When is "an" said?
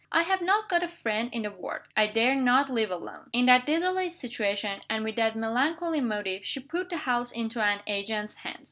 7.61-7.81